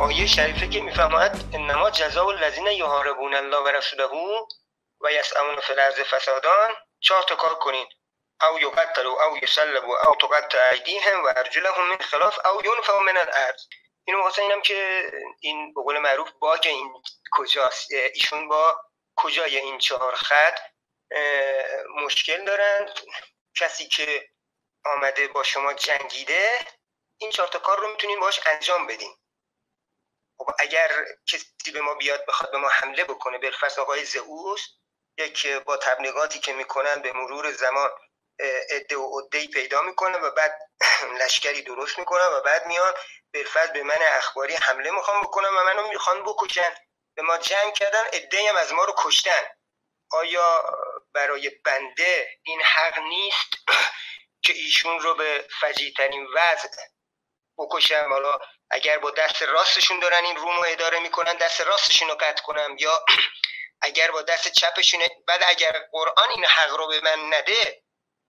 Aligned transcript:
آیه 0.00 0.26
شریفه 0.26 0.68
که 0.68 0.80
می‌فهمد 0.80 1.54
انما 1.54 1.90
جزاء 1.90 2.28
الذین 2.28 2.66
یحاربون 2.66 3.34
الله 3.34 3.56
و 3.56 3.68
رسوله 3.68 4.08
و 5.00 5.12
یسعون 5.12 5.60
فی 5.60 5.72
الارض 5.72 6.00
فسادان. 6.00 6.76
چهار 7.00 7.22
تا 7.22 7.36
کار 7.36 7.54
کنین. 7.54 7.86
او 8.42 8.60
یقتلوا 8.60 9.24
او 9.24 9.38
یسلبوا 9.42 9.98
او 10.06 10.14
تقطع 10.14 10.70
ایدیهم 10.72 11.24
و 11.24 11.26
ارجلهم 11.36 11.88
من 11.88 11.96
خلاف 11.96 12.46
او 12.46 12.62
ینفوا 12.64 12.98
من 12.98 13.16
الارض. 13.16 13.66
اینو 14.04 14.22
واسه 14.22 14.42
اینم 14.42 14.62
که 14.62 15.10
این 15.40 15.74
به 15.74 15.82
قول 15.82 15.98
معروف 15.98 16.30
باگ 16.40 16.66
این 16.66 16.92
کجاست. 17.32 17.90
ایشون 18.14 18.48
با 18.48 18.80
کجای 19.16 19.58
این 19.58 19.78
چهار 19.78 20.14
خط 20.14 20.58
مشکل 22.04 22.44
دارن. 22.44 22.88
کسی 23.56 23.88
که 23.88 24.28
آمده 24.84 25.28
با 25.28 25.42
شما 25.42 25.72
جنگیده 25.72 26.58
این 27.18 27.30
چهار 27.30 27.48
تا 27.48 27.58
کار 27.58 27.78
رو 27.78 27.88
می‌تونین 27.88 28.20
باش 28.20 28.40
انجام 28.46 28.86
بدین. 28.86 29.16
خب 30.38 30.50
اگر 30.58 31.04
کسی 31.26 31.70
به 31.72 31.80
ما 31.80 31.94
بیاد 31.94 32.26
بخواد 32.26 32.50
به 32.50 32.58
ما 32.58 32.68
حمله 32.68 33.04
بکنه 33.04 33.38
بالفرض 33.38 33.78
آقای 33.78 34.04
زئوس 34.04 34.60
یک 35.18 35.46
با 35.46 35.76
تبلیغاتی 35.76 36.38
که 36.38 36.52
می‌کنن 36.52 37.02
به 37.02 37.12
مرور 37.12 37.52
زمان 37.52 37.90
عده 38.70 38.96
و 38.96 39.20
عده‌ای 39.20 39.48
پیدا 39.48 39.82
می‌کنه 39.82 40.18
و 40.18 40.30
بعد 40.30 40.58
لشکری 41.20 41.62
درست 41.62 41.98
می‌کنن 41.98 42.26
و 42.32 42.40
بعد 42.40 42.66
میان 42.66 42.94
بالفرض 43.34 43.70
به 43.70 43.82
من 43.82 43.98
اخباری 44.02 44.54
حمله 44.54 44.90
می‌خوام 44.90 45.20
بکنم 45.20 45.56
و 45.56 45.64
منو 45.64 45.88
می‌خوان 45.88 46.22
بکشن. 46.24 46.74
به 47.16 47.22
ما 47.22 47.38
جنگ 47.38 47.74
کردن 47.74 48.04
عده 48.12 48.48
هم 48.48 48.56
از 48.56 48.72
ما 48.72 48.84
رو 48.84 48.94
کشتن. 48.98 49.42
آیا 50.12 50.64
برای 51.14 51.50
بنده 51.50 52.30
این 52.42 52.62
حق 52.62 52.98
نیست 52.98 53.48
که 54.44 54.52
ایشون 54.52 55.00
رو 55.00 55.14
به 55.14 55.48
فجیترین 55.60 56.26
وضع 56.34 56.68
بکشم 57.58 58.08
حالا 58.10 58.38
اگر 58.70 58.98
با 58.98 59.10
دست 59.10 59.42
راستشون 59.42 60.00
دارن 60.00 60.24
این 60.24 60.36
روم 60.36 60.56
رو 60.56 60.64
اداره 60.68 60.98
می‌کنن 60.98 61.34
دست 61.34 61.60
راستشون 61.60 62.08
رو 62.08 62.14
قطع 62.14 62.42
کنم. 62.42 62.76
یا 62.78 63.04
اگر 63.82 64.10
با 64.10 64.22
دست 64.22 64.48
چپشون 64.48 65.00
بعد 65.26 65.44
اگر 65.48 65.86
قرآن 65.92 66.30
این 66.30 66.44
حق 66.44 66.70
رو 66.70 66.86
به 66.86 67.00
من 67.00 67.34
نده 67.34 67.82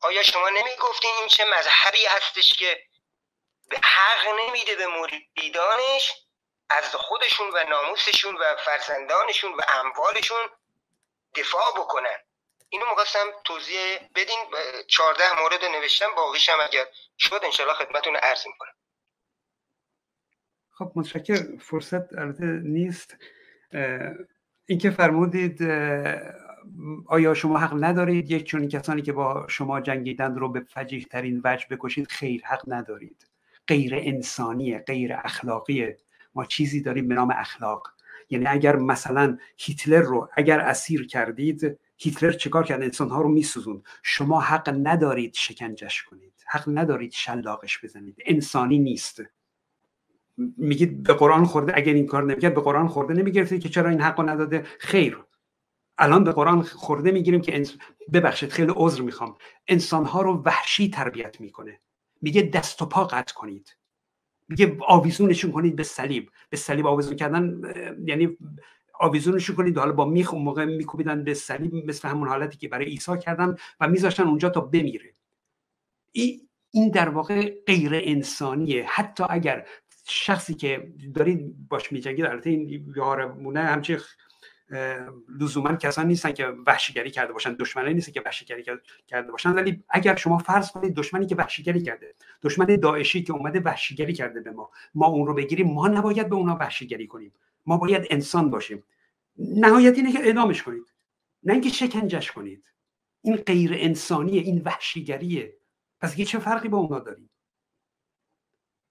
آیا 0.00 0.22
شما 0.22 0.48
نمی‌گفتین 0.48 1.10
این 1.18 1.28
چه 1.28 1.44
مذهبی 1.44 2.06
هستش 2.06 2.52
که 2.52 2.86
به 3.70 3.78
حق 3.78 4.28
نمیده 4.28 4.76
به 4.76 4.86
مریدانش 4.86 6.12
از 6.70 6.94
خودشون 6.94 7.50
و 7.52 7.64
ناموسشون 7.64 8.36
و 8.36 8.56
فرزندانشون 8.56 9.54
و 9.54 9.60
اموالشون 9.68 10.50
دفاع 11.36 11.72
بکنن؟ 11.72 12.18
اینو 12.68 12.86
می‌خواستم 12.86 13.42
توضیح 13.44 13.98
بدین. 14.14 14.54
چهارده 14.88 15.40
مورد 15.40 15.64
نوشتم 15.64 16.14
باقیشم 16.14 16.60
اگر 16.60 16.86
شد 17.18 17.40
انشالله 17.42 17.74
خدمتون 17.74 18.16
عرض 18.16 18.46
می‌کنم. 18.46 18.74
خب 20.78 20.92
متشکر 20.94 21.56
فرصت 21.58 22.18
البته 22.18 22.46
نیست. 22.46 23.16
اینکه 24.66 24.90
فرمودید 24.90 25.62
آیا 27.06 27.34
شما 27.34 27.58
حق 27.58 27.84
ندارید 27.84 28.30
یک 28.30 28.44
چون 28.44 28.68
کسانی 28.68 29.02
که 29.02 29.12
با 29.12 29.46
شما 29.48 29.80
جنگیدند 29.80 30.38
رو 30.38 30.48
به 30.48 30.60
فجیح 30.60 31.06
ترین 31.10 31.40
وجه 31.44 31.66
بکشید؟ 31.70 32.06
خیر 32.06 32.42
حق 32.44 32.62
ندارید. 32.66 33.26
غیر 33.66 33.94
انسانیه 33.94 34.78
غیر 34.78 35.12
اخلاقیه. 35.24 35.96
ما 36.34 36.44
چیزی 36.44 36.80
داریم 36.80 37.08
به 37.08 37.14
نام 37.14 37.30
اخلاق. 37.30 37.92
یعنی 38.30 38.46
اگر 38.46 38.76
مثلا 38.76 39.38
هیتلر 39.56 40.02
رو 40.02 40.28
اگر 40.36 40.60
اسیر 40.60 41.06
کردید 41.06 41.78
هیتلر 41.96 42.32
چیکار 42.32 42.64
کرد؟ 42.64 42.82
انسانها 42.82 43.20
رو 43.20 43.28
میسوزوند. 43.28 43.82
شما 44.02 44.40
حق 44.40 44.74
ندارید 44.82 45.34
شکنجش 45.34 46.02
کنید. 46.02 46.32
حق 46.46 46.64
ندارید 46.68 47.12
شلاقش 47.12 47.84
بزنید. 47.84 48.22
انسانی 48.26 48.78
نیست. 48.78 49.22
میگید 50.36 51.02
به 51.02 51.14
قرآن 51.14 51.44
خورده 51.44 51.72
اگر 51.76 51.92
این 51.94 52.06
کار 52.06 52.24
نمی‌کرد 52.24 52.54
به 52.54 52.60
قرآن 52.60 52.88
خورده 52.88 53.14
نمی‌گرفتید 53.14 53.62
که 53.62 53.68
چرا 53.68 53.90
این 53.90 54.00
حق 54.00 54.28
نداده؟ 54.28 54.66
خیر. 54.78 55.24
الان 55.98 56.24
به 56.24 56.32
قرآن 56.32 56.62
خورده 56.62 57.10
می‌گیریم 57.12 57.40
که 57.40 57.56
انس... 57.56 57.76
ببخشید 58.12 58.50
خیلی 58.50 58.72
عذر 58.76 59.02
می‌خوام. 59.02 59.36
انسانها 59.68 60.22
رو 60.22 60.42
وحشی 60.44 60.90
تربیت 60.90 61.40
می‌کنه. 61.40 61.80
میگه 62.22 62.42
دست 62.42 62.82
و 62.82 62.86
پا 62.86 63.04
قطع 63.04 63.34
کنید. 63.34 63.76
میگه 64.48 64.76
آویزونشون 64.80 65.52
کنید 65.52 65.76
به 65.76 65.82
صلیب. 65.82 66.30
به 66.50 66.56
صلیب 66.56 66.86
آویزون 66.86 67.16
کردن 67.16 67.60
یعنی 68.04 68.36
آویزونشون 69.00 69.56
کنید. 69.56 69.78
حالا 69.78 69.92
با 69.92 70.04
میخ 70.04 70.34
اون 70.34 70.42
موقع 70.42 70.64
میکوبیدن 70.64 71.24
به 71.24 71.34
صلیب 71.34 71.74
مثل 71.74 72.08
همون 72.08 72.28
حالتی 72.28 72.58
که 72.58 72.68
برای 72.68 72.86
عیسی 72.86 73.18
کردن 73.18 73.56
و 73.80 73.88
میذاشتن 73.88 74.22
اونجا 74.22 74.48
تا 74.48 74.60
بمیره. 74.60 75.12
این 76.70 76.90
در 76.90 77.08
واقع 77.08 77.54
غیر 77.66 77.90
انسانیه. 77.94 78.86
حتی 78.88 79.24
اگر 79.30 79.66
شخصی 80.08 80.54
که 80.54 80.92
دارید 81.14 81.68
باش 81.68 81.92
میجنگید 81.92 82.24
البته 82.24 82.50
این 82.50 82.92
یارمونه 82.96 83.60
همچه 83.60 84.00
لزوما 85.40 85.76
کسان 85.76 86.06
نیستن 86.06 86.32
که 86.32 86.46
وحشیگری 86.66 87.10
کرده 87.10 87.32
باشن 87.32 87.54
دشمنی 87.54 87.94
نیستن 87.94 88.12
که 88.12 88.22
وحشیگری 88.24 88.64
کرده 89.06 89.32
باشن. 89.32 89.52
ولی 89.52 89.84
اگر 89.88 90.16
شما 90.16 90.38
فرض 90.38 90.70
کنید 90.70 90.94
دشمنی 90.94 91.26
که 91.26 91.36
وحشیگری 91.36 91.82
کرده 91.82 92.14
دشمن 92.42 92.66
داعشی 92.66 93.22
که 93.22 93.32
اومده 93.32 93.60
وحشیگری 93.60 94.12
کرده 94.12 94.40
به 94.40 94.50
ما 94.50 94.70
ما 94.94 95.06
اون 95.06 95.26
رو 95.26 95.34
بگیریم 95.34 95.66
ما 95.66 95.88
نباید 95.88 96.28
به 96.28 96.34
اونا 96.34 96.56
وحشیگری 96.60 97.06
کنیم. 97.06 97.32
ما 97.66 97.76
باید 97.76 98.06
انسان 98.10 98.50
باشیم. 98.50 98.84
نهایت 99.38 99.96
اینه 99.96 100.12
که 100.12 100.20
اعدامش 100.20 100.62
کنید. 100.62 100.92
نه 101.42 101.52
اینکه 101.52 101.68
شکنجش 101.68 102.32
کنید. 102.32 102.64
این 103.22 103.36
غیر 103.36 103.70
انسانیه 103.74 104.40
این 104.40 104.62
وحشیگریه. 104.64 105.56
پس 106.00 106.16
چه 106.16 106.38
فرقی 106.38 106.68
با 106.68 106.78
اونا 106.78 106.98
داریم؟ 106.98 107.30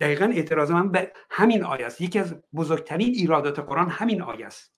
دقیقا 0.00 0.24
اعتراض 0.24 0.70
من 0.70 0.90
به 0.90 1.12
همین 1.30 1.64
آیه 1.64 1.86
است. 1.86 2.00
یکی 2.00 2.18
از 2.18 2.42
بزرگترین 2.54 3.08
ایرادات 3.14 3.58
قرآن 3.58 3.88
همین 3.88 4.22
آیه 4.22 4.46
است. 4.46 4.72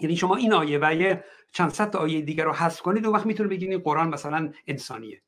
یعنی 0.00 0.16
شما 0.16 0.36
این 0.36 0.52
آیه 0.52 0.78
و 0.82 0.94
یه 0.94 1.24
چند 1.52 1.70
صد 1.70 1.96
آیه 1.96 2.20
دیگر 2.20 2.44
رو 2.44 2.52
حذف 2.52 2.80
کنید 2.80 3.06
و 3.06 3.12
وقت 3.12 3.26
می‌تونه 3.26 3.48
بگید 3.48 3.82
قرآن 3.82 4.08
مثلا 4.08 4.52
انسانیه. 4.66 5.22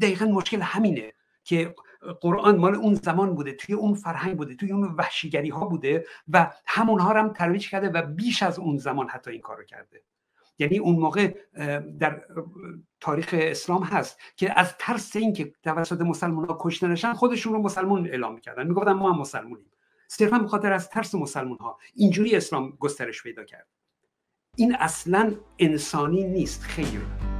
دقیقا 0.00 0.24
مشکل 0.24 0.60
همینه 0.60 1.12
که 1.44 1.74
قرآن 2.20 2.56
مال 2.56 2.74
اون 2.74 2.94
زمان 2.94 3.34
بوده 3.34 3.52
توی 3.52 3.74
اون 3.74 3.94
فرهنگ 3.94 4.36
بوده 4.36 4.54
توی 4.54 4.72
اون 4.72 4.94
وحشیگری 4.94 5.48
ها 5.48 5.66
بوده 5.66 6.06
و 6.28 6.52
همونها 6.66 7.12
رو 7.12 7.20
هم 7.20 7.32
ترویج 7.32 7.70
کرده 7.70 7.88
و 7.88 8.02
بیش 8.02 8.42
از 8.42 8.58
اون 8.58 8.76
زمان 8.76 9.08
حتی 9.08 9.30
این 9.30 9.40
کارو 9.40 9.64
کرده. 9.64 10.02
یعنی 10.58 10.78
اون 10.78 10.96
موقع 10.96 11.34
در 11.98 12.22
تاریخ 13.00 13.34
اسلام 13.38 13.82
هست 13.82 14.18
که 14.36 14.60
از 14.60 14.74
ترس 14.78 15.16
اینکه 15.16 15.52
توسط 15.62 16.00
مسلمان 16.00 16.46
ها 16.46 16.58
کشته 16.60 16.88
نشن 16.88 17.12
خودشون 17.12 17.52
رو 17.52 17.62
مسلمان 17.62 18.06
اعلام 18.06 18.34
می‌کردن. 18.34 18.66
می‌گفتن 18.66 18.92
ما 18.92 19.12
هم 19.12 19.20
مسلمونیم. 19.20 19.70
صرفا 20.08 20.38
به 20.38 20.48
خاطر 20.48 20.72
از 20.72 20.90
ترس 20.90 21.14
مسلمان 21.14 21.58
ها 21.58 21.78
اینجوری 21.94 22.36
اسلام 22.36 22.70
گسترش 22.70 23.22
پیدا 23.22 23.44
کرد. 23.44 23.66
این 24.56 24.74
اصلا 24.74 25.34
انسانی 25.58 26.24
نیست. 26.24 26.62
خیر. 26.62 27.37